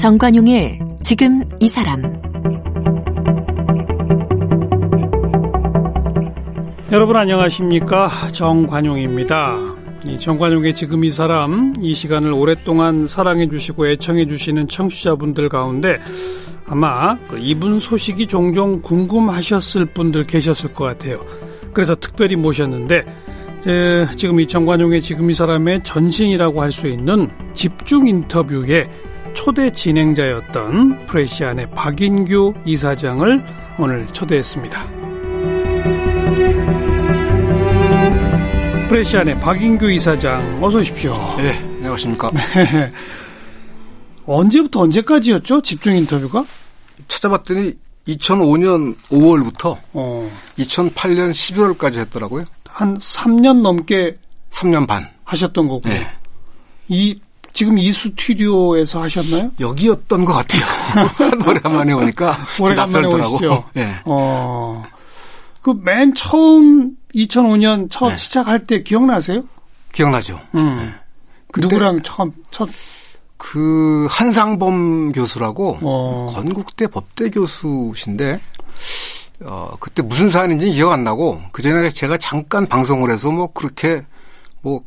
[0.00, 2.00] 정관용의 지금 이 사람
[6.90, 9.58] 여러분 안녕하십니까 정관용입니다.
[10.08, 15.98] 이 정관용의 지금 이 사람 이 시간을 오랫동안 사랑해 주시고 애청해 주시는 청취자분들 가운데
[16.66, 21.22] 아마 그 이분 소식이 종종 궁금하셨을 분들 계셨을 것 같아요.
[21.74, 23.04] 그래서 특별히 모셨는데
[24.16, 28.88] 지금 이 정관용의 지금 이 사람의 전신이라고 할 수 있는 집중 인터뷰의
[29.34, 33.42] 초대 진행자였던 프레시안의 박인규 이사장을
[33.78, 35.00] 오늘 초대했습니다.
[38.88, 41.14] 프레시안의 박인규 이사장 어서 오십시오.
[41.36, 42.30] 네, 안녕하십니까.
[44.26, 45.62] 언제부터 언제까지였죠?
[45.62, 46.44] 집중 인터뷰가?
[47.08, 47.74] 찾아봤더니
[48.08, 50.30] 2005년 5월부터 어.
[50.58, 52.44] 2008년 11월까지 했더라고요.
[52.68, 54.16] 한 3년 넘게
[54.50, 55.88] 3년 반 하셨던 거고.
[55.88, 56.06] 네.
[56.88, 57.18] 이
[57.52, 59.50] 지금 이 스튜디오에서 하셨나요?
[59.60, 60.62] 여기였던 것 같아요.
[61.46, 63.64] 오래간만에 오니까 오래간만에 오시죠.
[63.74, 63.96] 네.
[64.04, 64.82] 어.
[65.62, 68.16] 그 맨 처음 2005년 첫 네.
[68.16, 69.42] 시작할 때 기억나세요?
[69.92, 70.40] 기억나죠.
[70.54, 70.76] 음.
[70.78, 71.60] 네.
[71.60, 72.68] 누구랑 처음 첫
[73.40, 76.28] 그 한상범 교수라고 어.
[76.30, 78.38] 건국대 법대 교수신데
[79.46, 84.04] 어 그때 무슨 사안인지 기억 안 나고 그 전에 제가 잠깐 방송을 해서 뭐 그렇게
[84.60, 84.84] 뭐뭐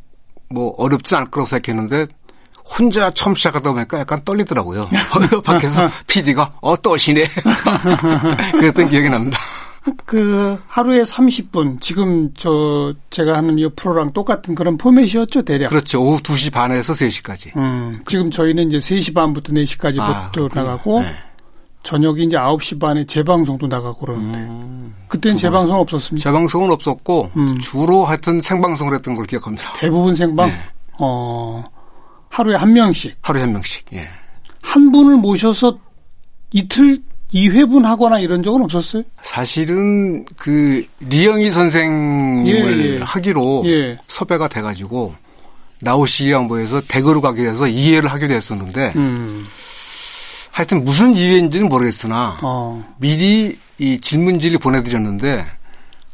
[0.50, 2.06] 뭐 어렵지 않을 거라고 생각했는데
[2.64, 4.82] 혼자 처음 시작하다 보니까 약간 떨리더라고요.
[5.44, 7.24] 밖에서 PD가 어 떠시네.
[8.52, 9.38] 그랬던 기억이 납니다.
[10.06, 15.68] 그 하루에 30분 지금 저 제가 하는 이 프로랑 똑같은 그런 포맷이었죠 대략.
[15.68, 16.02] 그렇죠.
[16.02, 17.54] 오후 2시 반에서 3시까지.
[17.56, 21.14] 음, 지금 저희는 이제 3시 반부터 4시까지 아, 나가고 네.
[21.82, 26.30] 저녁이 이제 9시 반에 재방송도 나가고 그러는데 음, 그때는 재방송 없었습니다.
[26.30, 27.58] 재방송은 없었고 음.
[27.58, 29.74] 주로 하여튼 생방송을 했던 걸 기억합니다.
[29.74, 30.48] 대부분 생방.
[30.48, 30.54] 네.
[30.98, 31.62] 어
[32.34, 33.16] 하루에 한 명씩.
[33.20, 33.86] 하루에 한 명씩.
[33.92, 34.08] 예.
[34.60, 35.78] 한 분을 모셔서
[36.50, 37.00] 이틀
[37.32, 39.04] 2회분 하거나 이런 적은 없었어요?
[39.22, 42.98] 사실은 그 리영희 선생을 예, 예.
[42.98, 43.96] 하기로 예.
[44.08, 45.14] 섭외가 돼 가지고
[45.80, 49.46] 나오시 양보에서 대거로 가게 돼서 이해를 하게 됐었는데 음.
[50.50, 52.94] 하여튼 무슨 이해인지는 모르겠으나 어.
[52.98, 55.44] 미리 이 질문지를 보내드렸는데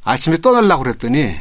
[0.04, 1.36] 아침에 떠나려고 그랬더니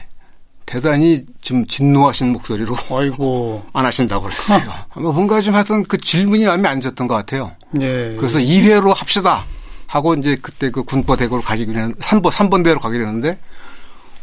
[0.70, 4.62] 대단히 좀 진노하신 목소리로 아이고 안 하신다고 그랬어요.
[4.98, 7.52] 뭐 뭔가 좀 하여튼 그 질문이 마음에 안 졌던 것 같아요.
[7.82, 8.16] 예.
[8.20, 9.44] 그래서 2회로 합시다.
[9.88, 13.40] 하고 이제 그때 그 군법 대고를 가지고 있는 3번 3번 대로 가기로 했는데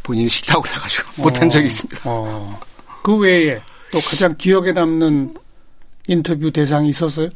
[0.05, 2.03] 본인이 싫다고 그래가지고 어, 못한 적이 있습니다.
[2.05, 2.61] 어.
[3.03, 5.35] 그 외에 또 가장 기억에 남는
[6.07, 7.29] 인터뷰 대상이 있었어요?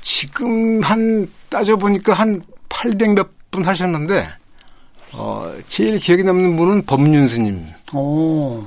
[0.00, 4.26] 지금 한 따져보니까 한 800 몇 분 하셨는데
[5.14, 7.66] 어, 제일 기억에 남는 분은 법륜 스님.
[7.92, 8.64] 오.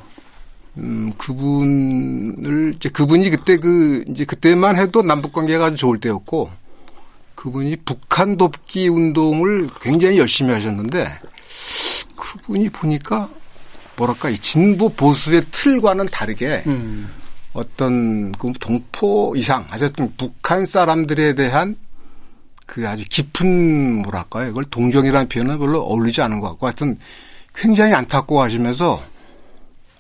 [0.78, 6.50] 음, 그분을, 이제 그분이 그때 그, 이제 그때만 해도 남북 관계가 아주 좋을 때였고,
[7.46, 11.08] 그분이 북한 돕기 운동을 굉장히 열심히 하셨는데
[12.16, 13.30] 그분이 보니까
[13.98, 17.08] 뭐랄까 이 진보 보수의 틀과는 다르게 음.
[17.54, 21.78] 어떤 그 동포 이상 하여튼 북한 사람들에 대한
[22.66, 26.98] 그 아주 깊은 뭐랄까요 이걸 동정이라는 표현은 별로 어울리지 않은 것 같고 하여튼
[27.54, 29.02] 굉장히 안타까워하시면서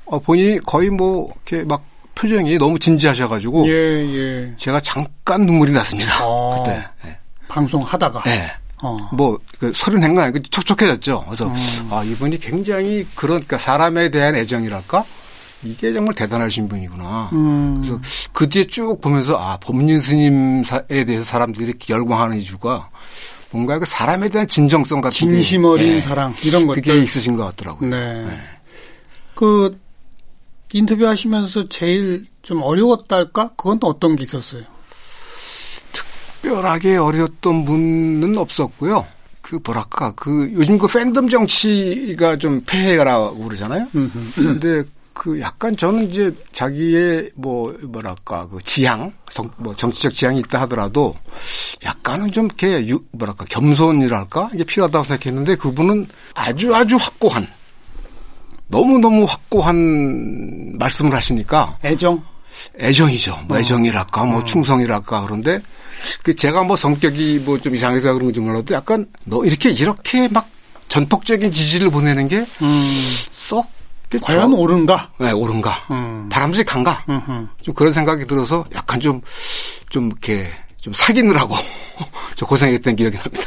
[0.05, 1.83] 어, 본인이 거의 뭐 이렇게 막
[2.15, 4.53] 표정이 너무 진지하셔가지고 예, 예.
[4.57, 6.55] 제가 잠깐 눈물이 났습니다 아.
[6.57, 6.85] 그때.
[7.03, 7.17] 네.
[7.47, 8.23] 방송하다가.
[8.23, 8.51] 네.
[8.81, 8.97] 어.
[9.13, 11.23] 뭐, 그, 소리 낸거 아니고 촉촉해졌죠.
[11.25, 11.53] 그래서, 음.
[11.91, 15.05] 아, 이분이 굉장히 그런, 그러니까 사람에 대한 애정이랄까?
[15.65, 17.29] 이게 정말 대단하신 분이구나.
[17.33, 17.75] 음.
[17.81, 17.99] 그래서
[18.31, 22.89] 그 뒤에 쭉 보면서, 아, 법륜 스님에 대해서 사람들이 열광하는 이유가
[23.51, 26.01] 뭔가 그 사람에 대한 진정성 같은 진심 어린 네.
[26.01, 26.81] 사랑, 이런 것들.
[26.81, 27.89] 그게 있으신 것 같더라고요.
[27.89, 28.25] 네.
[28.25, 28.37] 네.
[29.33, 29.77] 그,
[30.73, 33.51] 인터뷰 하시면서 제일 좀 어려웠달까?
[33.55, 34.63] 그건 또 어떤 게 있었어요?
[35.93, 39.05] 특별하게 어려웠던 분은 없었고요.
[39.41, 43.87] 그 뭐랄까 그 요즘 그 팬덤 정치가 좀 폐해라고 그러잖아요.
[44.35, 44.83] 근데
[45.15, 49.13] 그 약간 저는 이제 자기의 뭐 뭐랄까 그 지향
[49.57, 51.15] 뭐 정치적 지향이 있다 하더라도
[51.83, 57.47] 약간은 좀 이렇게 유, 뭐랄까 겸손이랄까 이게 필요하다고 생각했는데 그분은 아주 아주 확고한
[58.67, 62.21] 너무 너무 확고한 말씀을 하시니까 애정
[62.79, 63.39] 애정이죠.
[63.47, 63.59] 뭐 어.
[63.61, 64.43] 애정이랄까 뭐 어.
[64.43, 65.61] 충성이랄까 그런데
[66.23, 70.49] 그 제가 뭐 성격이 뭐 좀 이상해서 그런 건지 몰라도 약간 너 이렇게 이렇게 막
[70.89, 73.74] 전폭적인 지지를 보내는 게썩
[74.21, 75.11] 과연 저, 옳은가?
[75.19, 75.87] 네, 옳은가?
[75.91, 76.29] 음.
[76.29, 77.05] 바람직한가?
[77.09, 77.47] 음흠.
[77.61, 79.21] 좀 그런 생각이 들어서 약간 좀,
[79.89, 80.47] 좀 이렇게
[80.77, 81.55] 좀 사귀느라고
[82.35, 83.43] 좀 고생했던 기억이 납니다.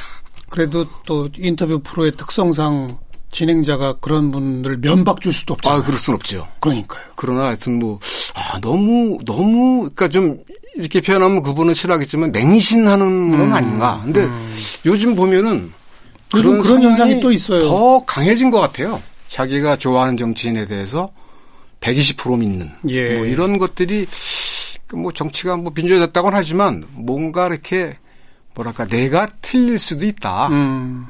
[0.50, 2.98] 그래도 또 인터뷰 프로의 특성상
[3.30, 5.80] 진행자가 그런 분들 면박 줄 수도 없잖아요.
[5.80, 6.48] 아, 그럴 순 없죠.
[6.60, 7.02] 그러니까요.
[7.14, 8.00] 그러나 하여튼 뭐,
[8.34, 10.38] 아, 너무, 너무, 그니까 좀,
[10.74, 14.00] 이렇게 표현하면 그분은 싫어하겠지만 맹신하는 건 음, 아닌가.
[14.02, 14.56] 근데 음.
[14.86, 15.72] 요즘 보면은
[16.30, 17.60] 그런, 그런 현상이 또 있어요.
[17.60, 19.00] 더 강해진 것 같아요.
[19.28, 21.08] 자기가 좋아하는 정치인에 대해서
[21.80, 22.70] 120% 믿는.
[22.88, 23.14] 예.
[23.14, 24.06] 뭐 이런 것들이
[24.86, 27.96] 그뭐 정치가 뭐 빈조해졌다고는 하지만 뭔가 이렇게
[28.54, 30.48] 뭐랄까 내가 틀릴 수도 있다.
[30.48, 31.06] 음.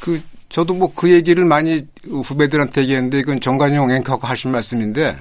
[0.00, 5.16] 그 저도 뭐 그 얘기를 많이 후배들한테 얘기했는데 이건 정관용 앵커가 하신 말씀인데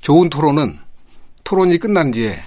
[0.00, 0.78] 좋은 토론은
[1.44, 2.38] 토론이 끝난 뒤에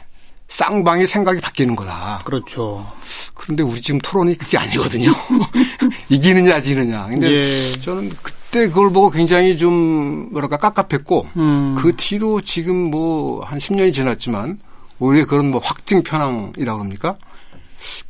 [0.48, 2.22] 쌍방의 생각이 바뀌는 거다.
[2.26, 2.92] 그렇죠.
[3.36, 5.12] 그런데 우리 지금 토론이 그게 아니거든요.
[6.10, 7.08] 이기느냐 지느냐.
[7.08, 7.72] 근데 예.
[7.82, 11.76] 저는 그때 그걸 보고 굉장히 좀 뭐랄까 깝깝했고 음.
[11.78, 14.58] 그 뒤로 지금 뭐 한 10년이 지났지만
[15.00, 17.16] 오히려 그런 뭐 확증 편향이라고 합니까?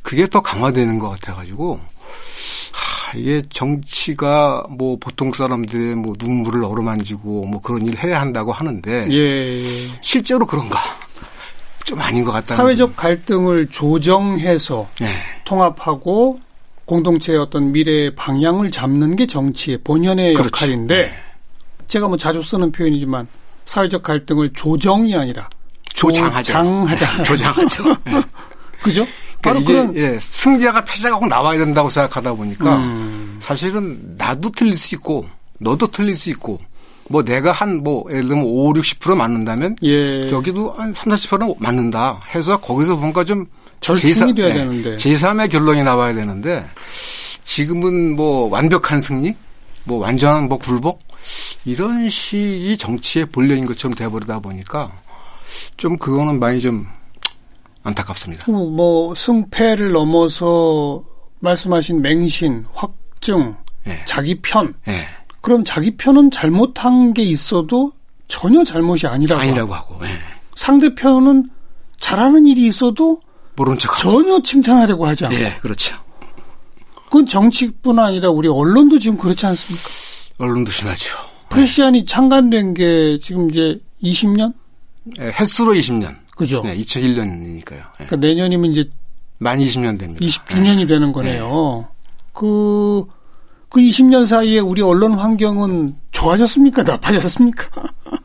[0.02, 1.78] 그게 더 강화되는 것 같아가지고
[2.72, 9.06] 하, 이게 정치가 뭐 보통 사람들의 뭐 눈물을 어루만지고 뭐 그런 일을 해야 한다고 하는데
[9.10, 9.68] 예, 예.
[10.00, 10.80] 실제로 그런가?
[11.84, 12.54] 좀 아닌 것 같다.
[12.56, 15.14] 사회적 갈등을 조정해서 네.
[15.44, 16.38] 통합하고
[16.90, 20.48] 공동체의 어떤 미래의 방향을 잡는 게 정치의 본연의 그렇지.
[20.64, 21.12] 역할인데 네.
[21.86, 23.28] 제가 뭐 자주 쓰는 표현이지만
[23.64, 25.48] 사회적 갈등을 조정이 아니라
[25.94, 26.52] 조장하죠.
[26.52, 27.22] 조장하자.
[27.22, 27.84] 조장하죠.
[28.06, 28.22] 네.
[28.82, 29.06] 그죠?
[29.40, 33.36] 바로 그런 예, 승자가 패자가 꼭 나와야 된다고 생각하다 보니까 음.
[33.40, 35.24] 사실은 나도 틀릴 수 있고
[35.60, 36.58] 너도 틀릴 수 있고
[37.08, 40.26] 뭐 내가 한 뭐 예를 들면 5, 60% 맞는다면 예.
[40.26, 43.46] 저기도 한 3, 40%는 맞는다 해서 거기서 뭔가 좀
[43.80, 46.64] 절충이 돼야 네, 되는데 제3의 결론이 나와야 되는데
[47.44, 49.34] 지금은 뭐 완벽한 승리,
[49.84, 51.00] 뭐 완전한 뭐 굴복
[51.64, 54.92] 이런 식이 정치의 본래인 것처럼 돼버리다 보니까
[55.76, 56.86] 좀 그거는 많이 좀
[57.82, 58.50] 안타깝습니다.
[58.50, 61.02] 뭐 승패를 넘어서
[61.40, 63.98] 말씀하신 맹신, 확증, 네.
[64.04, 65.06] 자기 편 네.
[65.40, 67.92] 그럼 자기 편은 잘못한 게 있어도
[68.28, 70.14] 전혀 잘못이 아니라고, 아니라고 하고, 네.
[70.54, 71.48] 상대편은
[71.98, 73.20] 잘하는 일이 있어도
[73.60, 75.36] 모른 척 전혀 칭찬하려고 하지 않고.
[75.36, 75.94] 네, 그렇죠.
[77.04, 79.88] 그건 정치뿐 아니라 우리 언론도 지금 그렇지 않습니까?
[80.38, 81.14] 언론도 심하죠.
[81.50, 84.54] 프레시안이 창간된 게 지금 이제 20년?
[85.04, 86.16] 네, 횟수로 20년.
[86.34, 86.62] 그죠?
[86.64, 87.80] 네, 2001년이니까요.
[87.80, 88.06] 네.
[88.06, 88.88] 그러니까 내년이면 이제
[89.36, 90.24] 만 20년 됩니다.
[90.24, 91.86] 20주년이 되는 거네요.
[92.32, 93.08] 그그
[93.74, 96.82] 20년 사이에 우리 언론 환경은 좋아졌습니까?
[96.82, 97.68] 나빠졌습니까?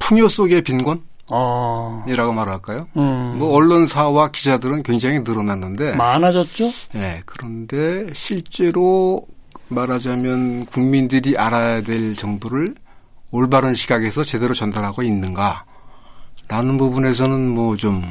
[0.00, 1.02] 풍요 속의 빈곤?
[1.30, 2.04] 아.
[2.06, 2.88] 이라고 말할까요?
[2.96, 3.36] 음.
[3.38, 6.70] 뭐 언론사와 기자들은 굉장히 늘어났는데 많아졌죠?
[6.94, 9.26] 네, 그런데 실제로
[9.68, 12.74] 말하자면 국민들이 알아야 될 정보를
[13.30, 15.64] 올바른 시각에서 제대로 전달하고 있는가?
[16.48, 18.02] 라는 부분에서는 뭐 좀,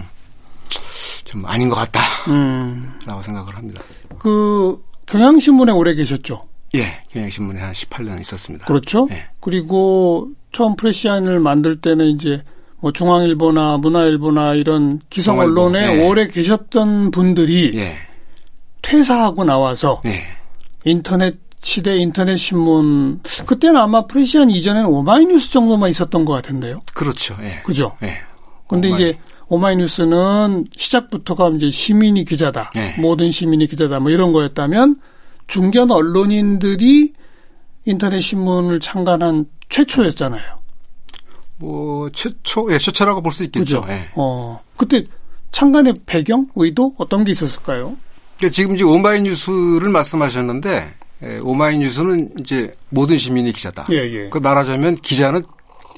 [1.25, 2.01] 좀 아닌 것 같다.
[2.27, 2.93] 음.
[3.05, 3.81] 라고 생각을 합니다.
[4.19, 6.41] 그, 경향신문에 오래 계셨죠?
[6.75, 8.65] 예, 경향신문에 한 18년 있었습니다.
[8.65, 9.07] 그렇죠.
[9.11, 9.25] 예.
[9.39, 12.43] 그리고 처음 프레시안을 만들 때는 이제
[12.79, 16.07] 뭐 중앙일보나 문화일보나 이런 기성 언론에 예.
[16.07, 17.95] 오래 계셨던 분들이 예.
[18.81, 20.23] 퇴사하고 나와서 예.
[20.85, 26.81] 인터넷 시대 인터넷 신문 그때는 아마 프레시안 이전에는 오마이뉴스 정도만 있었던 것 같은데요.
[26.93, 27.35] 그렇죠.
[27.41, 27.61] 예.
[27.65, 27.91] 그죠.
[28.03, 28.17] 예.
[28.67, 29.01] 근데 오마이...
[29.01, 29.19] 이제
[29.49, 32.71] 오마이뉴스는 시작부터가 이제 시민이 기자다.
[32.75, 32.95] 네.
[32.99, 33.99] 모든 시민이 기자다.
[33.99, 34.97] 뭐 이런 거였다면
[35.47, 37.13] 중견 언론인들이
[37.85, 40.57] 인터넷 신문을 창간한 최초였잖아요.
[41.57, 43.81] 뭐 최초, 예, 최초라고 볼 수 있겠죠.
[43.81, 43.91] 그죠?
[43.93, 44.07] 예.
[44.15, 45.05] 어, 그때
[45.51, 47.97] 창간의 배경, 의도 어떤 게 있었을까요?
[48.37, 53.87] 그러니까 지금 이제 오마이뉴스를 말씀하셨는데 예, 오마이뉴스는 이제 모든 시민이 기자다.
[53.91, 54.29] 예, 예.
[54.29, 55.41] 그 말하자면 기자는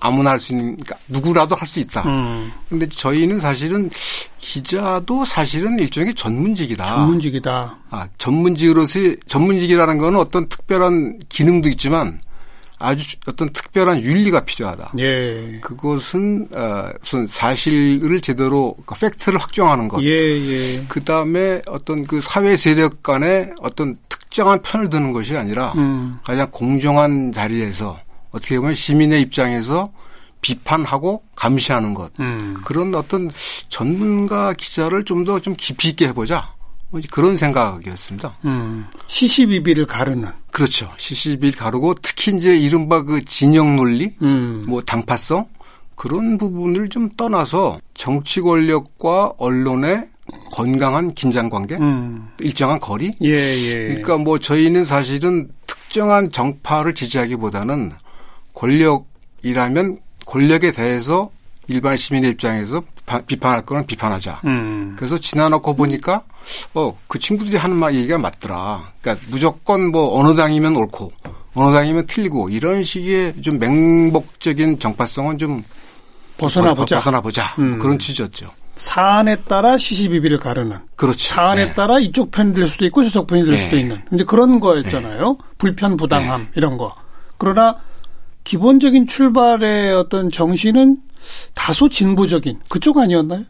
[0.02, 2.04] 아무나 할 수 있는, 그러니까 누구라도 할 수 있다.
[2.08, 2.50] 음.
[2.70, 3.90] 근데 저희는 사실은
[4.38, 6.86] 기자도 사실은 일종의 전문직이다.
[6.86, 7.78] 전문직이다.
[7.90, 8.98] 아, 전문직으로서,
[9.28, 12.22] 전문직이라는 거는 어떤 특별한 기능도 있지만
[12.80, 14.94] 아주 어떤 특별한 윤리가 필요하다.
[15.00, 15.60] 예.
[15.62, 20.02] 그것은 어, 우선 사실을 제대로 그 팩트를 확정하는 것.
[20.02, 20.84] 예, 예.
[20.88, 26.20] 그 다음에 어떤 그 사회 세력 간의 어떤 특정한 편을 드는 것이 아니라 음.
[26.24, 28.00] 가장 공정한 자리에서
[28.32, 29.92] 어떻게 보면 시민의 입장에서
[30.42, 32.62] 비판하고 감시하는 것 음.
[32.64, 33.30] 그런 어떤
[33.68, 36.54] 전문가 기자를 좀 더좀 좀 깊이 있게 해보자
[36.90, 38.38] 뭐 그런 생각이었습니다.
[38.46, 38.86] 음.
[39.08, 40.90] 시시비비를 가르는 그렇죠.
[40.98, 44.64] 시시비비를 가르고 특히 이제 이른바 그 진영 논리, 음.
[44.68, 45.48] 뭐 당파성
[45.96, 50.08] 그런 부분을 좀 떠나서 정치 권력과 언론의
[50.52, 52.30] 건강한 긴장 관계, 음.
[52.40, 53.12] 일정한 거리.
[53.22, 53.88] 예, 예.
[53.88, 57.92] 그러니까 뭐 저희는 사실은 특정한 정파를 지지하기보다는
[58.54, 61.30] 권력이라면 권력에 대해서
[61.68, 64.42] 일반 시민의 입장에서 비판, 비판할 거는 비판하자.
[64.46, 64.94] 음.
[64.96, 66.24] 그래서 지나놓고 보니까
[66.76, 68.84] 어, 그 친구들이 하는 말 얘기가 맞더라.
[69.02, 71.12] 그러니까 무조건 뭐 어느 당이면 옳고
[71.56, 75.64] 어느 당이면 틀리고 이런 식의 좀 맹목적인 정파성은 좀
[76.38, 76.98] 벗어나 보자.
[76.98, 77.56] 벗어나 보자.
[77.58, 77.80] 음.
[77.80, 78.52] 그런 취지였죠.
[78.76, 80.78] 사안에 따라 시시비비를 가르는.
[80.96, 81.28] 그렇죠.
[81.28, 81.74] 사안에 네.
[81.74, 83.64] 따라 이쪽 편이 될 수도 있고 저쪽 편이 될 네.
[83.66, 84.02] 수도 있는.
[84.14, 85.30] 이제 그런 거였잖아요.
[85.32, 85.38] 네.
[85.58, 86.48] 불편 부당함 네.
[86.56, 86.94] 이런 거.
[87.38, 87.76] 그러나
[88.46, 90.98] 기본적인 출발의 어떤 정신은
[91.54, 93.46] 다소 진보적인 그쪽 아니었나요?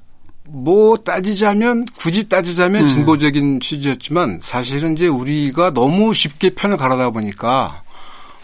[0.46, 2.88] 뭐 따지자면 굳이 따지자면 음.
[2.88, 7.84] 진보적인 취지였지만 사실은 이제 우리가 너무 쉽게 편을 가르다 보니까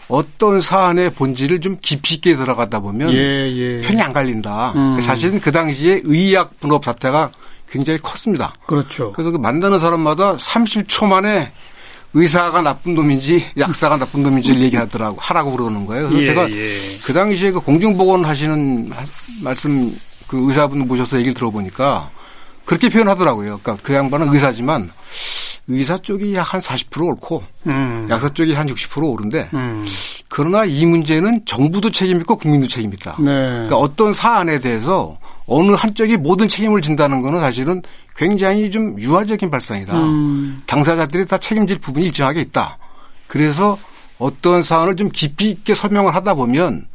[0.08, 3.80] 어떤 사안의 본질을 좀 깊이 있게 들어가다 보면 예, 예.
[3.80, 4.72] 편이 안 갈린다.
[4.76, 5.00] 음.
[5.00, 7.32] 사실은 그 당시에 의학 분업 사태가
[7.68, 8.54] 굉장히 컸습니다.
[8.66, 9.10] 그렇죠.
[9.12, 11.50] 그래서 그 만나는 사람마다 30초 만에
[12.18, 16.08] 의사가 나쁜 놈인지 약사가 나쁜 놈인지를 얘기하더라고 하라고 그러는 거예요.
[16.08, 16.78] 그래서 예, 제가 예.
[17.04, 18.90] 그 당시에 그 공중보건 하시는
[19.42, 19.94] 말씀
[20.26, 22.08] 그 의사분 모셔서 얘기를 들어보니까
[22.64, 23.60] 그렇게 표현하더라고요.
[23.62, 24.90] 그러니까 그 양반은 의사지만
[25.68, 28.06] 의사 쪽이 약 한 40% 옳고 음.
[28.08, 29.84] 약사 쪽이 한 60% 옳은데 음.
[30.28, 33.16] 그러나 이 문제는 정부도 책임 있고 국민도 책임 있다.
[33.20, 33.24] 네.
[33.24, 35.16] 그러니까 어떤 사안에 대해서
[35.46, 37.82] 어느 한쪽이 모든 책임을 진다는 거는 사실은
[38.16, 39.98] 굉장히 좀 유화적인 발상이다.
[39.98, 40.62] 음.
[40.66, 42.78] 당사자들이 다 책임질 부분이 일정하게 있다.
[43.26, 43.78] 그래서
[44.18, 46.86] 어떤 사안을 좀 깊이 있게 설명을 하다 보면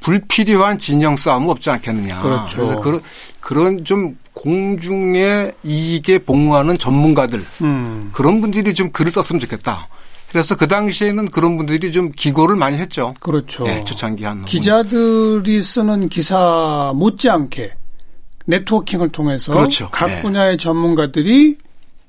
[0.00, 2.20] 불필요한 진영 싸움은 없지 않겠느냐.
[2.20, 2.56] 그렇죠.
[2.56, 3.00] 그래서 그런
[3.40, 8.10] 그런 좀 공중의 이익에 복무하는 전문가들 음.
[8.12, 9.88] 그런 분들이 좀 글을 썼으면 좋겠다.
[10.30, 13.14] 그래서 그 당시에는 그런 분들이 좀 기고를 많이 했죠.
[13.20, 13.64] 그렇죠.
[13.64, 17.72] 네, 초창기 한 기자들이 쓰는 기사 못지않게
[18.46, 19.88] 네트워킹을 통해서 그렇죠.
[19.90, 20.22] 각 네.
[20.22, 21.56] 분야의 전문가들이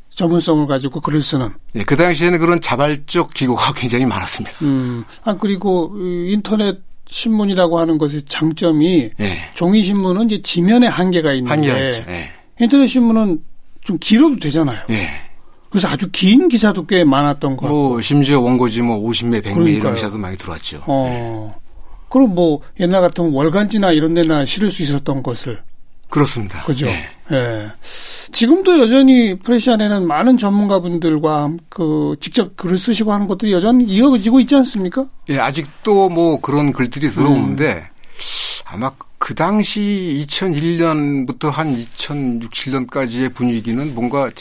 [0.09, 1.49] 전문성을 가지고 글을 쓰는.
[1.73, 4.57] 네, 그 당시에는 그런 자발적 기고가 굉장히 많았습니다.
[4.63, 9.51] 음, 아 그리고 인터넷 신문이라고 하는 것의 장점이 네.
[9.53, 12.31] 종이 신문은 이제 지면에 한계가 있는데 네.
[12.59, 13.39] 인터넷 신문은
[13.83, 14.79] 좀 길어도 되잖아요.
[14.89, 15.26] 네.
[15.77, 17.67] 그래서 아주 긴 기사도 꽤 많았던 거.
[17.67, 20.81] 뭐 심지어 원고지 뭐 50매, 100매 이런 기사도 많이 들어왔죠.
[20.87, 21.55] 어.
[22.09, 25.61] 그럼 뭐 옛날 같으면 월간지나 이런 데나 실을 수 있었던 것을
[26.09, 26.63] 그렇습니다.
[26.63, 26.87] 그죠.
[26.87, 27.05] 네.
[27.31, 27.71] 예.
[28.31, 35.05] 지금도 여전히 프레시안에는 많은 전문가분들과 그 직접 글을 쓰시고 하는 것들이 여전히 이어지고 있지 않습니까?
[35.29, 37.97] 예, 아직도 뭐 그런 글들이 들어오는데 음.
[38.65, 44.31] 아마 그 당시 2001년부터 한 2006, 7년까지의 분위기는 뭔가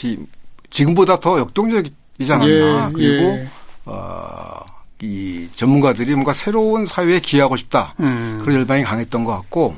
[0.69, 1.93] 지금보다 더 역동적이지
[2.29, 2.47] 않았나.
[2.47, 3.47] 예, 그리고 예.
[3.85, 4.65] 어,
[5.01, 7.95] 이 전문가들이 뭔가 새로운 사회에 기여하고 싶다.
[7.99, 8.39] 음.
[8.41, 9.75] 그런 열망이 강했던 것 같고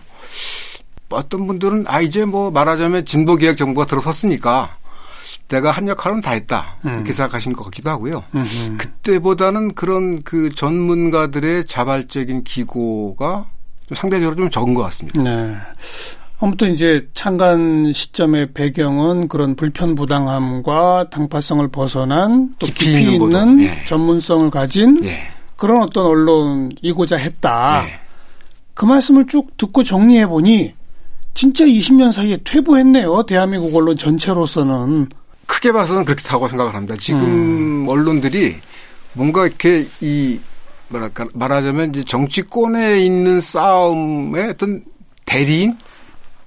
[1.10, 4.78] 어떤 분들은 아 이제 뭐 말하자면 진보 개혁 정부가 들어섰으니까
[5.48, 6.96] 내가 한 역할은 다 했다 음.
[6.96, 8.24] 이렇게 생각하신 것 같기도 하고요.
[8.34, 8.78] 음흠.
[8.78, 13.48] 그때보다는 그런 그 전문가들의 자발적인 기고가
[13.88, 15.22] 좀 상대적으로 좀 적은 것 같습니다.
[15.22, 15.58] 네.
[16.42, 23.62] 아무튼 이제 창간 시점의 배경은 그런 불편 부당함과 당파성을 벗어난 또 깊이, 깊이 있는, 있는
[23.64, 23.86] 예.
[23.86, 25.24] 전문성을 가진 예.
[25.58, 27.84] 그런 어떤 언론이고자 했다.
[27.86, 28.00] 예.
[28.74, 30.74] 그 말씀을 쭉 듣고 정리해 보니
[31.34, 33.24] 진짜 20년 사이에 퇴보했네요.
[33.24, 35.10] 대한민국 언론 전체로서는.
[35.46, 36.96] 크게 봐서는 그렇다고 생각을 합니다.
[36.98, 37.86] 지금 음.
[37.90, 38.56] 언론들이
[39.14, 40.40] 뭔가 이렇게 이
[40.88, 44.84] 뭐랄까 말하자면 이제 정치권에 있는 싸움의 어떤
[45.26, 45.76] 대리인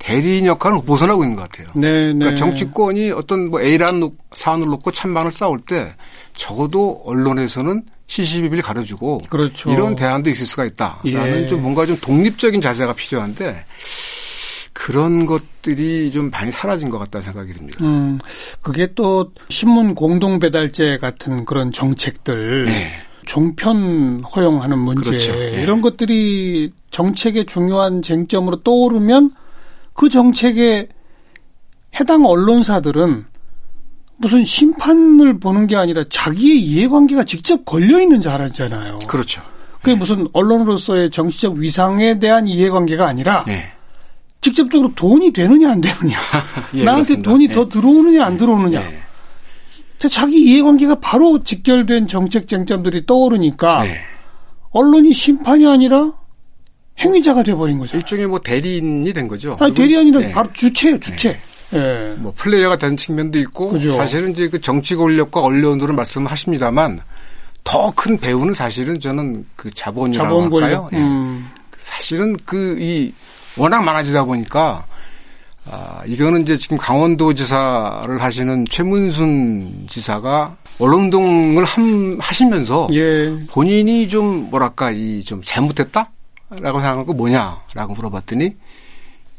[0.03, 1.69] 대리인 역할을 벗어나고 있는 것 같아요.
[1.77, 2.35] 네, 그러니까 네.
[2.35, 5.95] 정치권이 어떤 뭐 A라는 사안을 놓고 찬반을 싸울 때
[6.35, 9.71] 적어도 언론에서는 시시비비를 가려주고 그렇죠.
[9.71, 11.47] 이런 대안도 있을 수가 있다라는 예.
[11.47, 13.65] 좀 뭔가 좀 독립적인 자세가 필요한데
[14.73, 17.85] 그런 것들이 좀 많이 사라진 것 같다는 생각이 듭니다.
[17.85, 18.19] 음,
[18.61, 22.91] 그게 또 신문 공동 배달제 같은 그런 정책들, 네.
[23.25, 25.33] 종편 허용하는 문제 그렇죠.
[25.33, 25.63] 네.
[25.63, 29.31] 이런 것들이 정책의 중요한 쟁점으로 떠오르면
[29.95, 30.89] 그 정책에
[31.99, 33.27] 해당 언론사들은
[34.19, 39.01] 무슨 심판을 보는 게 아니라 자기의 이해관계가 직접 걸려 있는 자라잖아요.
[39.09, 39.43] 그렇죠.
[39.79, 39.99] 그게 네.
[39.99, 43.65] 무슨 언론으로서의 정치적 위상에 대한 이해관계가 아니라 네.
[44.41, 46.17] 직접적으로 돈이 되느냐 안 되느냐,
[46.75, 47.31] 예, 나한테 그렇습니다.
[47.31, 47.53] 돈이 예.
[47.53, 48.81] 더 들어오느냐 안 들어오느냐.
[48.81, 49.03] 예.
[50.09, 53.99] 자기 이해관계가 바로 직결된 정책 쟁점들이 떠오르니까 네.
[54.71, 56.13] 언론이 심판이 아니라
[56.99, 57.97] 행위자가 돼버린 거죠.
[57.97, 59.57] 일종의 뭐 대리인이 된 거죠.
[59.61, 60.33] 아니, 대리인이라 네.
[60.33, 61.39] 바로 주체예요, 주체.
[61.71, 61.79] 네.
[61.79, 62.15] 네.
[62.19, 63.93] 뭐 플레이어가 된 측면도 있고 그죠.
[63.97, 67.01] 사실은 이제 그 정치 권력과 언론으로 말씀하십니다만
[67.65, 70.89] 더 큰 배우는 사실은 저는 그 자본이라고 자본 할까요?
[70.91, 71.49] 권 음.
[71.79, 73.13] 사실은 그 이
[73.57, 74.85] 워낙 많아지다 보니까
[75.71, 83.33] 아, 이거는 이제 지금 강원도 지사를 하시는 최문순 지사가 언론동을 함, 하시면서 예.
[83.49, 86.11] 본인이 좀 뭐랄까 이 좀 잘못했다
[86.61, 88.55] 라고 생각한 거 뭐냐라고 물어봤더니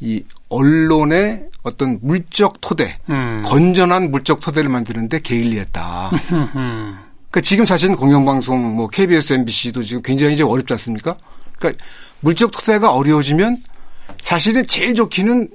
[0.00, 3.42] 이 언론의 어떤 물적 토대, 음.
[3.44, 6.10] 건전한 물적 토대를 만드는데 게을리했다.
[7.34, 11.16] 그러니까 지금 사실은 공영방송, 뭐 KBS, MBC도 지금 굉장히 이제 어렵지 않습니까?
[11.58, 11.84] 그러니까
[12.20, 13.56] 물적 토대가 어려워지면
[14.20, 15.48] 사실은 제일 좋기는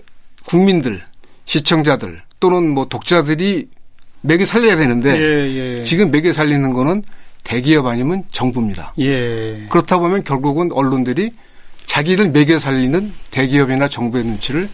[0.46, 1.02] 국민들,
[1.46, 3.68] 시청자들 또는 뭐 독자들이
[4.22, 5.84] 매개 살려야 되는데 예, 예.
[5.84, 7.04] 지금 매개 살리는 거는
[7.44, 8.94] 대기업 아니면 정부입니다.
[9.00, 9.66] 예.
[9.70, 11.32] 그렇다 보면 결국은 언론들이
[11.94, 14.70] 자기를 매개 살리는 대기업이나 정부의 눈치를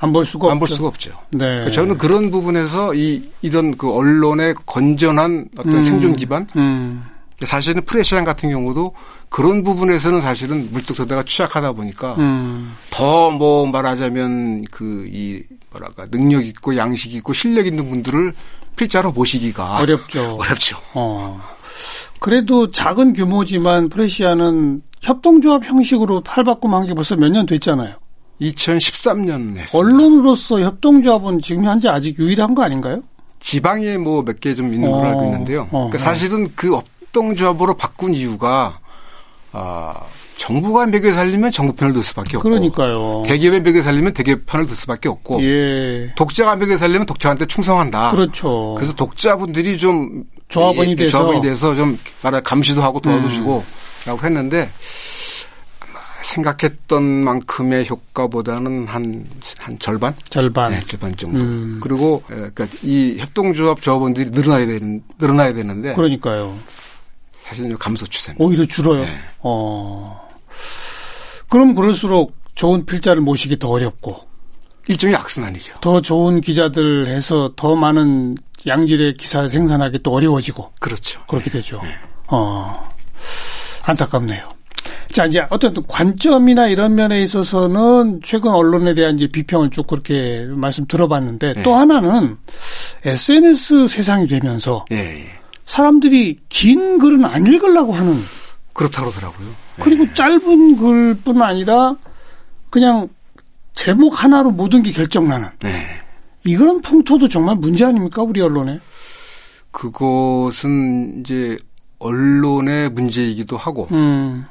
[0.00, 1.12] 안 볼 수가 안 볼 수가 없죠.
[1.30, 1.70] 네.
[1.70, 7.04] 저는 그런 부분에서 이 이런 그 언론의 건전한 어떤 음, 생존 기반 음.
[7.44, 8.94] 사실은 프레시안 같은 경우도
[9.28, 12.74] 그런 부분에서는 사실은 물뚝서대가 취약하다 보니까 음.
[12.90, 18.32] 더뭐 말하자면 그 이 뭐랄까 능력 있고 양식 있고 실력 있는 분들을
[18.76, 20.36] 필자로 모시기가 어렵죠.
[20.40, 20.78] 어렵죠.
[20.94, 21.40] 어.
[22.20, 27.94] 그래도 작은 규모지만 프레시아는 협동조합 형식으로 팔바꿈한 게 벌써 몇 년 됐잖아요.
[28.40, 29.78] 2013년 했습니다.
[29.78, 33.02] 언론으로서 협동조합은 지금 현재 아직 유일한 거 아닌가요?
[33.38, 35.62] 지방에 뭐 몇 개 좀 있는 걸로 어, 알고 있는데요.
[35.70, 38.78] 어, 그러니까 사실은 그 협동조합으로 바꾼 이유가
[39.52, 39.94] 아,
[40.36, 43.22] 정부가 매개 살리면 정부 편을 들 수밖에 없고 그러니까요.
[43.26, 46.12] 대기업의 매개 살리면 대기업 편을 들 수밖에 없고 예.
[46.14, 48.10] 독자가 매개 살리면 독자한테 충성한다.
[48.10, 48.74] 그렇죠.
[48.76, 51.98] 그래서 독자분들이 좀 조합원이 돼서 조합원이 돼서 좀
[52.44, 54.06] 감시도 하고 도와주시고 음.
[54.06, 54.68] 라고 했는데
[56.22, 59.24] 생각했던 만큼의 효과보다는 한,
[59.58, 60.14] 한 절반?
[60.28, 60.72] 절반.
[60.72, 61.38] 네, 절반 정도.
[61.38, 61.78] 음.
[61.80, 65.94] 그리고, 예, 그러니까 이 협동조합 조합원들이 늘어나야 되는, 늘어나야 되는데.
[65.94, 66.58] 그러니까요.
[67.42, 68.44] 사실은 감소 추세입니다.
[68.44, 69.04] 오히려 줄어요.
[69.04, 69.08] 네.
[69.38, 70.25] 어.
[71.56, 74.14] 그럼 그럴수록 좋은 필자를 모시기 더 어렵고.
[74.88, 75.78] 일종의 악순환이죠.
[75.80, 78.36] 더 좋은 기자들 해서 더 많은
[78.66, 80.72] 양질의 기사를 생산하기 또 어려워지고.
[80.78, 81.18] 그렇죠.
[81.26, 81.80] 그렇게 되죠.
[81.82, 81.88] 네.
[82.28, 82.86] 어.
[83.86, 84.50] 안타깝네요.
[85.12, 90.86] 자, 이제 어떤 관점이나 이런 면에 있어서는 최근 언론에 대한 이제 비평을 쭉 그렇게 말씀
[90.86, 91.62] 들어봤는데 네.
[91.62, 92.36] 또 하나는
[93.02, 95.26] SNS 세상이 되면서 네.
[95.64, 98.14] 사람들이 긴 글은 안 읽으려고 하는
[98.76, 99.48] 그렇다고 하더라고요.
[99.80, 100.14] 그리고 네.
[100.14, 101.96] 짧은 글뿐 아니라
[102.70, 103.08] 그냥
[103.74, 105.48] 제목 하나로 모든 게 결정나는.
[105.60, 105.86] 네.
[106.44, 108.78] 이런 풍토도 정말 문제 아닙니까 우리 언론에?
[109.70, 111.56] 그것은 이제
[111.98, 114.44] 언론의 문제이기도 하고 음.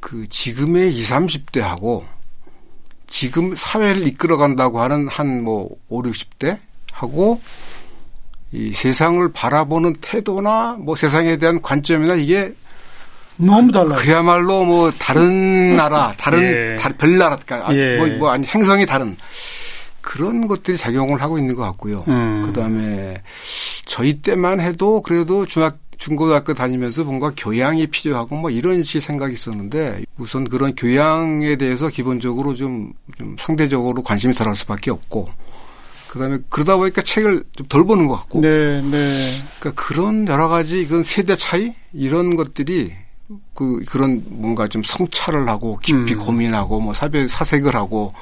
[0.00, 2.02] 그 지금의 20, 30대하고
[3.06, 6.58] 지금 사회를 이끌어간다고 하는 한 뭐 5, 60대
[6.92, 7.40] 하고
[8.52, 12.54] 이 세상을 바라보는 태도나 뭐 세상에 대한 관점이나 이게
[13.36, 13.98] 너무 달라요.
[13.98, 16.76] 그야말로 뭐 다른 나라, 다른 예.
[16.76, 17.96] 다, 별 나라, 그러니까 예.
[17.96, 19.16] 뭐, 뭐 아니 행성이 다른
[20.00, 22.04] 그런 것들이 작용을 하고 있는 것 같고요.
[22.08, 22.34] 음.
[22.42, 23.22] 그다음에
[23.84, 30.02] 저희 때만 해도 그래도 중학 중고등학교 다니면서 뭔가 교양이 필요하고 뭐 이런 식 생각이 있었는데
[30.18, 35.28] 우선 그런 교양에 대해서 기본적으로 좀, 좀 상대적으로 관심이 덜할 수밖에 없고
[36.08, 38.40] 그다음에 그러다 보니까 책을 좀 덜 보는 것 같고.
[38.40, 39.30] 네, 네.
[39.60, 42.92] 그러니까 그런 여러 가지 이건 세대 차이 이런 것들이
[43.54, 46.18] 그 그런 뭔가 좀 성찰을 하고 깊이 음.
[46.18, 48.12] 고민하고 뭐 사별 사색을 하고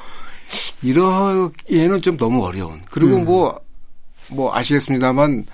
[0.82, 2.80] 이러기에는 좀 너무 어려운.
[2.90, 3.60] 그리고 뭐뭐
[4.30, 4.36] 음.
[4.36, 5.46] 뭐 아시겠습니다만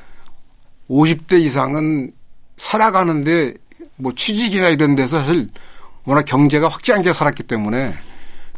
[0.88, 2.12] 50대 이상은
[2.56, 3.54] 살아가는데
[3.96, 5.48] 뭐 취직이나 이런 데서 사실
[6.04, 7.94] 워낙 경제가 확장돼 살았기 때문에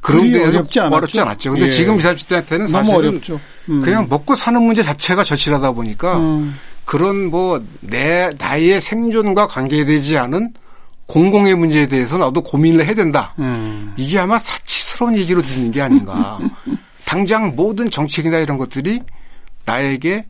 [0.00, 0.96] 그런 데에서 어렵지 않았죠.
[0.96, 1.50] 어렵지 않았죠.
[1.52, 1.70] 근데 예.
[1.70, 3.20] 지금 20대한테는 사실은
[3.68, 3.80] 음.
[3.80, 6.54] 그냥 먹고 사는 문제 자체가 절실하다 보니까 음.
[6.84, 10.52] 그런 뭐 내 나의 생존과 관계되지 않은
[11.08, 13.34] 공공의 문제에 대해서 나도 고민을 해야 된다.
[13.38, 13.92] 음.
[13.96, 16.38] 이게 아마 사치스러운 얘기로 듣는 게 아닌가.
[17.04, 19.00] 당장 모든 정책이나 이런 것들이
[19.64, 20.22] 나에게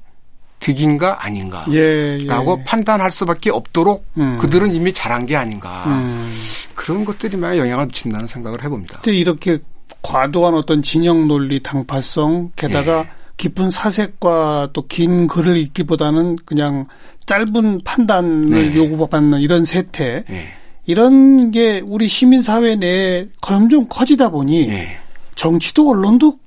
[0.61, 2.65] 득인가 아닌가라고 예, 예.
[2.65, 4.37] 판단할 수밖에 없도록 음.
[4.39, 6.33] 그들은 이미 잘한 게 아닌가 음.
[6.75, 9.03] 그런 것들이 많이 영향을 미친다는 생각을 해봅니다.
[9.07, 9.59] 이렇게
[10.03, 13.09] 과도한 어떤 진영 논리 당파성 게다가 예.
[13.37, 16.87] 깊은 사색과 또 긴 글을 읽기보다는 그냥
[17.27, 18.75] 짧은 판단을 네.
[18.77, 20.49] 요구받는 이런 세태 네.
[20.89, 24.97] 이런 게 우리 시민 사회 내에 점점 커지다 보니 네.
[25.35, 26.39] 정치도 언론도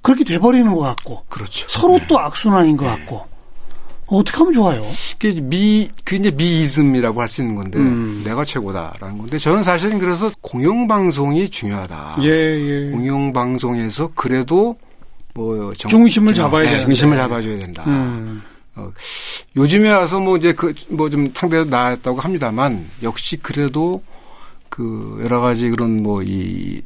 [0.00, 1.24] 그렇게 돼버리는 것 같고.
[1.28, 1.66] 그렇죠.
[1.68, 2.06] 서로 네.
[2.06, 2.90] 또 악순환인 것 네.
[2.92, 3.26] 같고.
[4.06, 4.82] 어떻게 하면 좋아요?
[5.18, 8.22] 그게 미, 그 이제 미이즘이라고 할 수 있는 건데, 음.
[8.24, 12.18] 내가 최고다라는 건데, 저는 사실은 그래서 공영방송이 중요하다.
[12.22, 12.90] 예, 예.
[12.92, 14.76] 공영방송에서 그래도
[15.34, 16.84] 뭐, 정, 중심을 잡아야 네, 된다.
[16.86, 17.84] 중심을 잡아줘야 된다.
[17.88, 18.40] 음.
[18.78, 18.92] 어,
[19.56, 24.02] 요즘에 와서 뭐 이제 그, 뭐 좀 상대가 나았다고 합니다만, 역시 그래도
[24.68, 26.80] 그 여러 가지 그런 뭐 이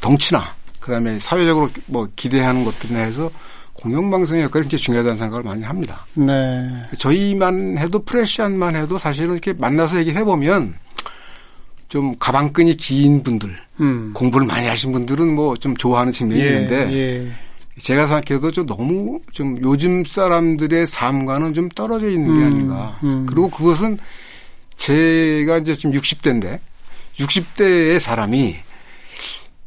[0.00, 0.42] 덩치나
[0.80, 3.30] 그다음에 사회적으로 뭐 기대하는 것들이나 해서
[3.74, 6.06] 공영방송의 역할이 굉장히 중요하다는 생각을 많이 합니다.
[6.14, 6.68] 네.
[6.98, 10.74] 저희만 해도 프레시안만 해도 사실은 이렇게 만나서 얘기해 보면
[11.88, 14.10] 좀 가방끈이 긴 분들, 음.
[14.14, 17.32] 공부를 많이 하신 분들은 뭐 좀 좋아하는 측면이 예, 있는데 예.
[17.80, 22.98] 제가 생각해도 좀 너무 좀 요즘 사람들의 삶과는 좀 떨어져 있는 게 음, 아닌가.
[23.02, 23.26] 음.
[23.26, 23.98] 그리고 그것은
[24.76, 26.58] 제가 이제 지금 60대인데
[27.18, 28.56] 60대의 사람이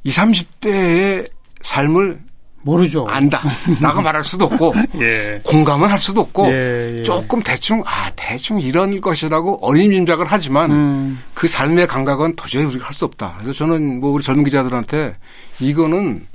[0.03, 0.17] 20,
[0.61, 1.29] 30대의
[1.61, 2.19] 삶을
[2.61, 3.05] 모르죠.
[3.07, 3.43] 안다.
[3.81, 5.39] 라고 말할 수도 없고, 예.
[5.43, 7.03] 공감은 할 수도 없고, 예, 예.
[7.03, 11.19] 조금 대충, 아, 대충 이런 것이라고 어린 짐작을 하지만, 음.
[11.33, 13.35] 그 삶의 감각은 도저히 우리가 할 수 없다.
[13.39, 15.13] 그래서 저는 뭐 우리 젊은 기자들한테
[15.61, 16.25] 이거는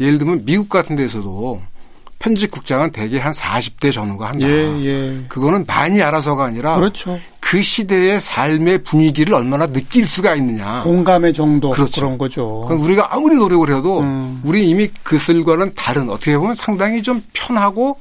[0.00, 1.62] 예를 들면 미국 같은 데서도
[2.18, 4.46] 편집국장은 대개 한 40대 전후가 한다.
[4.46, 5.24] 예, 예.
[5.28, 7.18] 그거는 많이 알아서가 아니라 그렇죠.
[7.40, 10.82] 그 시대의 삶의 분위기를 얼마나 느낄 수가 있느냐.
[10.82, 12.00] 공감의 정도 그렇죠.
[12.00, 12.64] 그런 거죠.
[12.68, 14.40] 그럼 우리가 아무리 노력을 해도 음.
[14.44, 17.98] 우리 이미 그슬과는 다른 어떻게 보면 상당히 좀 편하고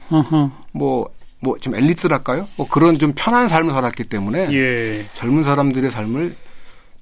[0.73, 2.45] 뭐뭐 좀 엘리트랄까요?
[2.57, 5.05] 뭐 그런 좀 편한 삶을 살았기 때문에 예.
[5.13, 6.35] 젊은 사람들의 삶을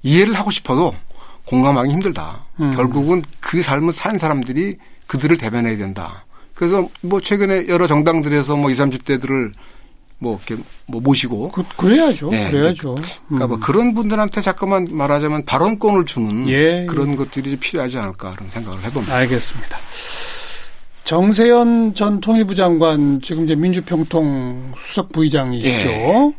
[0.04, 0.94] 이해를 하고 싶어도
[1.48, 2.46] 공감하기 힘들다.
[2.60, 2.72] 음.
[2.76, 4.74] 결국은 그 삶을 산 사람들이
[5.08, 6.26] 그들을 대변해야 된다.
[6.54, 9.52] 그래서 뭐 최근에 여러 정당들에서 뭐 20, 30대들을
[10.20, 12.32] 뭐 이렇게 뭐 모시고 그, 그래야죠.
[12.32, 12.96] 네, 그래야죠.
[13.28, 13.60] 그러니까 뭐 음.
[13.60, 17.16] 그런 분들한테 자꾸만 말하자면 발언권을 주는 예, 그런 예.
[17.16, 19.16] 것들이 필요하지 않을까 그런 생각을 해봅니다.
[19.16, 19.78] 알겠습니다.
[21.04, 25.90] 정세현 전 통일부 장관 지금 이제 민주평통 수석 부의장이시죠.
[25.90, 26.34] 예.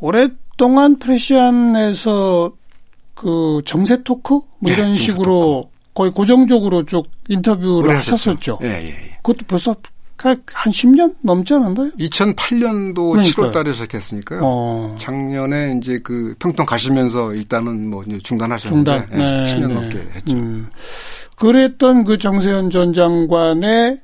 [0.00, 2.52] 오랫동안 프레시안에서
[3.18, 5.78] 그 정세 토크 뭐 네, 이런 식으로 토크.
[5.94, 8.60] 거의 고정적으로 쭉 인터뷰를 하셨었죠.
[8.62, 8.94] 예, 예, 예.
[9.22, 9.74] 그것도 벌써
[10.18, 11.90] 한 10년 넘지 않았나요?
[11.98, 13.22] 2008년도 그러니까요.
[13.22, 14.40] 7월 달에 시작했으니까요.
[14.42, 14.96] 어.
[14.98, 19.18] 작년에 이제 그 평통 가시면서 일단은 뭐 이제 중단하셨는데 중단.
[19.18, 19.74] 네, 10년 네.
[19.74, 20.36] 넘게 했죠.
[20.36, 20.68] 음.
[21.36, 24.00] 그랬던 그 정세현 전 장관의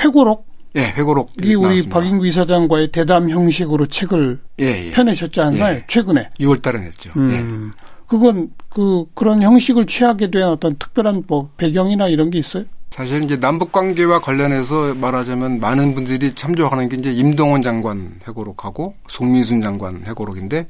[0.00, 1.32] 회고록 예, 회고록.
[1.42, 4.90] 이 우리 박인구 이사장과의 대담 형식으로 책을 예, 예.
[4.92, 5.74] 펴내셨지 않나요?
[5.76, 5.84] 예.
[5.88, 6.30] 최근에.
[6.38, 7.10] 6월 달에 냈죠.
[7.16, 7.72] 음.
[7.74, 7.89] 예.
[8.10, 12.64] 그건 그 그런 형식을 취하게 된 어떤 특별한 뭐 배경이나 이런 게 있어요?
[12.90, 19.60] 사실 이제 남북 관계와 관련해서 말하자면 많은 분들이 참조하는 게 이제 임동원 장관 회고록하고 송민순
[19.62, 20.66] 장관 회고록인데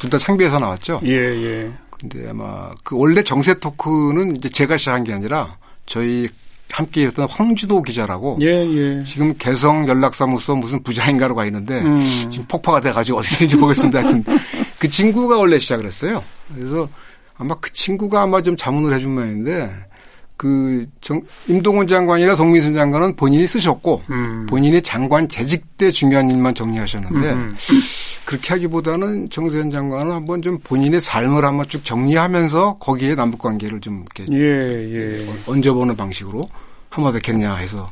[0.00, 1.00] 둘 다 창비에서 나왔죠.
[1.04, 1.70] 예, 예.
[1.90, 6.28] 근데 아마 그 원래 정세 토크는 이제 제가 시작한 게 아니라 저희
[6.72, 9.04] 함께 일했던 황주도 기자라고 예, 예.
[9.04, 12.00] 지금 개성 연락사무소 무슨 부자인가로 가 있는데 음.
[12.30, 14.00] 지금 폭파가 돼가지고 어디 있는지 보겠습니다.
[14.00, 14.24] 하여튼
[14.80, 16.20] 그 친구가 원래 시작을 했어요.
[16.54, 16.88] 그래서
[17.36, 19.70] 아마 그 친구가 아마 좀 자문을 해준 모양인데
[20.36, 24.46] 그 정, 임동원 장관이나 송민순 장관은 본인이 쓰셨고 음.
[24.48, 27.54] 본인이 장관 재직 때 중요한 일만 정리하셨는데 음.
[28.24, 34.02] 그렇게 하기보다는 정세현 장관은 한번 좀 본인의 삶을 한번 쭉 정리하면서 거기에 남북 관계를 좀
[34.16, 35.26] 이렇게 예, 예.
[35.46, 36.48] 얹어보는 방식으로
[36.88, 37.86] 한번 어떻겠냐 해서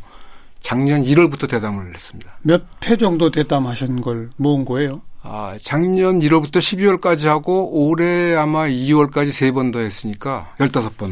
[0.61, 2.31] 작년 1월부터 대담을 했습니다.
[2.43, 5.01] 몇 회 정도 대담하신 걸 모은 거예요?
[5.23, 11.11] 아, 작년 1월부터 12월까지 하고 올해 아마 2월까지 세 번 더 했으니까 15번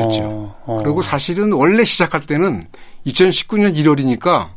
[0.00, 0.22] 했죠.
[0.26, 0.82] 어, 어.
[0.82, 2.66] 그리고 사실은 원래 시작할 때는
[3.06, 4.48] 2019년 1월이니까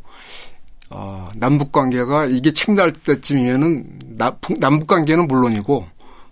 [0.89, 3.99] 어, 남북 관계가 이게 책날 때쯤이면은
[4.59, 5.85] 남북 관계는 물론이고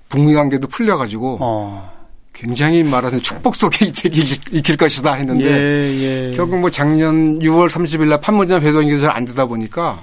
[0.10, 1.92] 북미 관계도 풀려 가지고 어.
[2.36, 4.22] 굉장히 말하자면 축복 속에 이 책이
[4.52, 6.36] 익힐 것이다 했는데 예, 예.
[6.36, 10.00] 결국 뭐 작년 6월 30일 날 판문점 회동이 잘 안 되다 보니까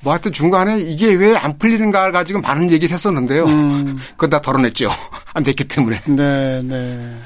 [0.00, 3.44] 뭐 하여튼 중간에 이게 왜 안 풀리는가 가지고 많은 얘기를 했었는데요.
[3.46, 3.96] 음.
[4.12, 4.88] 그건 다 덜어냈죠.
[5.34, 6.00] 안 됐기 때문에.
[6.06, 7.16] 네, 네.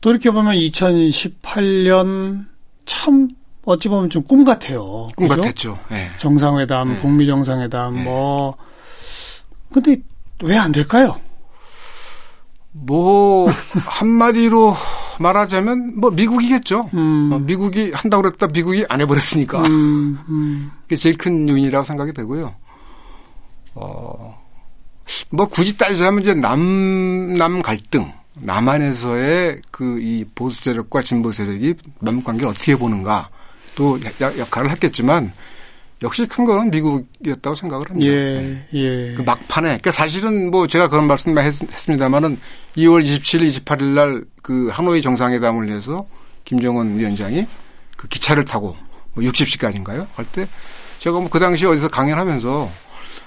[0.00, 2.44] 돌이켜보면 2018년
[2.86, 3.28] 참
[3.64, 5.06] 어찌 보면 좀 꿈 같아요.
[5.16, 5.42] 꿈 그죠?
[5.42, 5.78] 같았죠.
[5.90, 6.10] 네.
[6.18, 7.00] 정상회담, 네.
[7.00, 8.02] 북미 정상회담, 네.
[8.02, 8.56] 뭐.
[9.72, 9.96] 근데
[10.42, 11.16] 왜 안 될까요?
[12.84, 13.48] 뭐,
[13.86, 14.74] 한마디로
[15.20, 16.90] 말하자면, 뭐, 미국이겠죠.
[16.94, 17.30] 음.
[17.32, 19.60] 어, 미국이 한다고 그랬다 미국이 안 해버렸으니까.
[19.62, 20.70] 음, 음.
[20.82, 22.54] 그게 제일 큰 요인이라고 생각이 되고요.
[23.74, 24.34] 어,
[25.30, 32.24] 뭐, 굳이 따지자면 이제 남, 남 갈등, 남한에서의 그 이 보수 세력과 진보 세력이 남북
[32.24, 33.28] 관계를 어떻게 보는가
[33.74, 35.32] 또 역할을 했겠지만
[36.02, 38.12] 역시 큰 거는 미국이었다고 생각을 합니다.
[38.12, 38.66] 예, 네.
[38.74, 39.14] 예.
[39.14, 42.38] 그 막판에, 그러니까 사실은 뭐 제가 그런 말씀만 했, 습니다마는
[42.76, 45.96] 2월 27일, 28일 날 그 하노이 정상회담을 위해서
[46.44, 47.46] 김정은 위원장이
[47.96, 48.72] 그 기차를 타고
[49.14, 50.04] 뭐 60시까지인가요?
[50.16, 50.48] 할 때
[50.98, 52.68] 제가 뭐 그 당시 어디서 강연하면서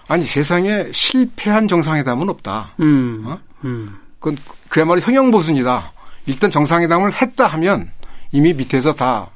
[0.09, 2.73] 아니 세상에 실패한 정상회담은 없다.
[2.81, 3.39] 음, 어?
[3.63, 3.97] 음.
[4.19, 5.93] 그건 그야말로 형용보순이다.
[6.25, 7.89] 일단 정상회담을 했다 하면
[8.33, 9.29] 이미 밑에서 다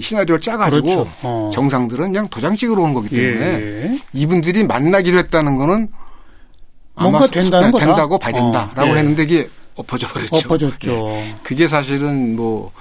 [0.00, 1.10] 시나리오를 짜가지고 그렇죠.
[1.22, 1.50] 어.
[1.52, 3.98] 정상들은 그냥 도장찍으로 온 거기 때문에 예.
[4.12, 5.88] 이분들이 만나기로 했다는 거는
[6.94, 7.86] 뭔가 된다는 거다.
[7.86, 8.94] 된다고 봐야 된다라고 어.
[8.94, 8.98] 예.
[8.98, 10.36] 했는데 이게 엎어져 버렸죠.
[10.36, 10.90] 엎어졌죠.
[10.90, 11.34] 예.
[11.42, 12.72] 그게 사실은 뭐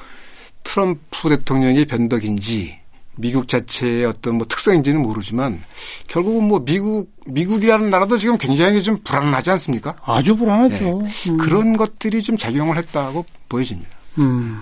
[0.63, 2.79] 트럼프 대통령이 변덕인지
[3.19, 5.61] 미국 자체의 어떤 뭐 특성인지는 모르지만
[6.07, 9.95] 결국은 뭐 미국 미국이라는 나라도 지금 굉장히 좀 불안하지 않습니까?
[10.03, 11.01] 아주 불안하죠.
[11.03, 11.31] 네.
[11.31, 11.37] 음.
[11.37, 13.89] 그런 것들이 좀 작용을 했다고 보여집니다.
[14.19, 14.59] 음.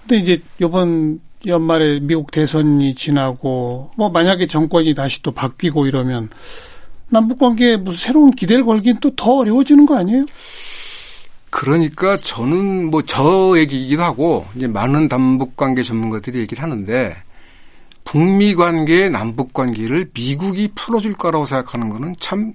[0.00, 6.28] 근데 이제 이번 연말에 미국 대선이 지나고 뭐 만약에 정권이 다시 또 바뀌고 이러면
[7.10, 10.22] 남북 관계에 무슨 새로운 기대를 걸긴 또 더 어려워지는 거 아니에요?
[11.50, 17.16] 그러니까 저는 뭐 저 얘기이기도 하고 이제 많은 남북 관계 전문가들이 얘기를 하는데
[18.04, 22.54] 북미 관계, 남북 관계를 미국이 풀어줄 거라고 생각하는 거는 참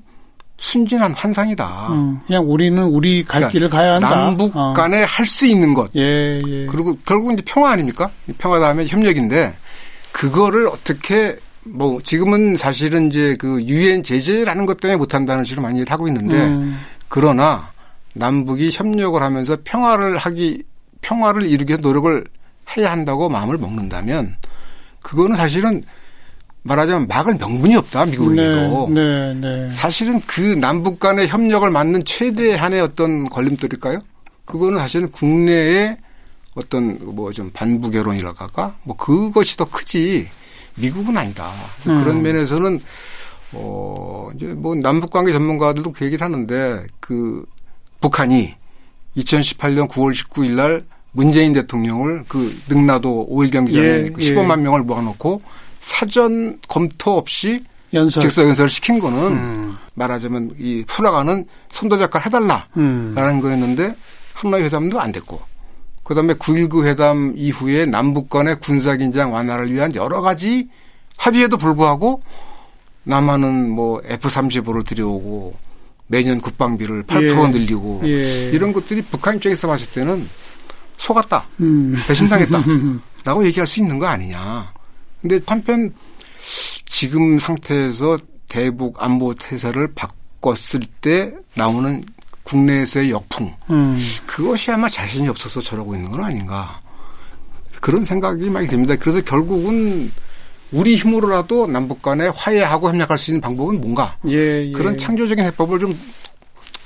[0.63, 1.87] 순진한 환상이다.
[1.91, 4.15] 음, 그냥 우리는 우리 갈 그러니까 길을 가야 한다.
[4.15, 4.71] 남북 어.
[4.73, 5.05] 간에 어.
[5.05, 5.93] 할수 있는 것.
[5.93, 6.65] 예, 예.
[6.67, 8.09] 그리고 결국 이제 평화 아닙니까?
[8.37, 9.53] 평화 다음에 협력인데
[10.13, 15.83] 그거를 어떻게 뭐 지금은 사실은 이제 그 유엔 제재라는 것 때문에 못 한다는 식으로 많이
[15.85, 16.79] 하고 있는데 음.
[17.09, 17.69] 그러나
[18.13, 20.63] 남북이 협력을 하면서 평화를 하기
[21.01, 22.23] 평화를 이루기 위해 노력을
[22.77, 24.37] 해야 한다고 마음을 먹는다면
[25.01, 25.83] 그거는 사실은
[26.63, 29.69] 말하자면 막을 명분이 없다 미국에도 네, 네, 네.
[29.69, 33.99] 사실은 그 남북 간의 협력을 막는 최대한의 어떤 걸림돌일까요?
[34.45, 35.97] 그거는 사실은 국내의
[36.55, 40.27] 어떤 뭐 좀 반부 결혼이랄까 할뭐 그것이 더 크지
[40.75, 41.51] 미국은 아니다.
[41.87, 42.01] 음.
[42.03, 42.79] 그런 면에서는
[43.53, 47.45] 어 이제 뭐 남북 관계 전문가들도 그 얘기를 하는데 그
[48.01, 48.55] 북한이
[49.17, 54.63] 2018년 9월 19일 날 문재인 대통령을 그 능라도 5일 경기장에 예, 그 15만 예.
[54.63, 55.41] 명을 모아놓고
[55.83, 57.61] 사전 검토 없이
[57.93, 58.21] 연설.
[58.21, 59.77] 직서 연설을 시킨 거는 음.
[59.95, 63.41] 말하자면 이 풀어가는 선도 작가를 해달라라는 음.
[63.41, 63.93] 거였는데
[64.33, 65.41] 한라의 회담도 안 됐고
[66.05, 70.69] 그다음에 9.19 회담 이후에 남북 간의 군사 긴장 완화를 위한 여러 가지
[71.17, 72.23] 합의에도 불구하고
[73.03, 75.53] 남한은 뭐 F-35를 들여오고
[76.07, 77.51] 매년 국방비를 8% 예.
[77.51, 78.23] 늘리고 예.
[78.51, 80.27] 이런 것들이 북한 입장에서 봤을 때는
[80.95, 81.45] 속았다.
[81.59, 81.93] 음.
[82.07, 82.63] 배신당했다.
[83.25, 84.71] 라고 얘기할 수 있는 거 아니냐.
[85.23, 85.91] 근데 한편
[86.85, 88.17] 지금 상태에서
[88.49, 92.03] 대북 안보 태세를 바꿨을 때 나오는
[92.43, 93.53] 국내에서의 역풍.
[93.71, 93.97] 음.
[94.25, 96.79] 그것이 아마 자신이 없어서 저러고 있는 건 아닌가.
[97.79, 98.95] 그런 생각이 많이 듭니다.
[98.99, 100.11] 그래서 결국은
[100.73, 104.17] 우리 힘으로라도 남북 간에 화해하고 협력할 수 있는 방법은 뭔가.
[104.27, 104.71] 예, 예.
[104.73, 105.97] 그런 창조적인 해법을 좀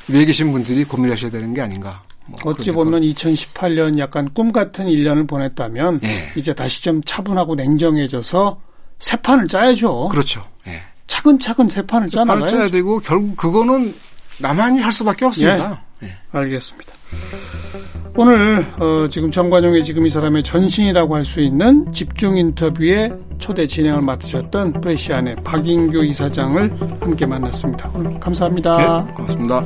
[0.10, 2.04] 위에 계신 분들이 고민하셔야 되는 게 아닌가.
[2.28, 6.32] 뭐 어찌 보면 2018년 약간 꿈 같은 1년을 보냈다면 예.
[6.36, 8.60] 이제 다시 좀 차분하고 냉정해져서
[9.00, 10.10] 새 판을 짜야죠.
[10.10, 10.44] 그렇죠.
[10.68, 10.82] 예.
[11.08, 13.94] 차근차근 새 판을 짜나가야 짜야 되고 결국 그거는
[14.40, 15.82] 나만이 할 수밖에 없습니다.
[16.04, 16.08] 예.
[16.08, 16.12] 예.
[16.32, 16.94] 알겠습니다.
[18.20, 24.02] 오늘 어, 지금 정관용의 지금 이 사람의 전신이라고 할 수 있는 집중 인터뷰의 초대 진행을
[24.02, 27.92] 맡으셨던 프레시안의 박인규 이사장을 함께 만났습니다.
[27.94, 29.06] 오늘 감사합니다.
[29.06, 29.64] 네, 고맙습니다.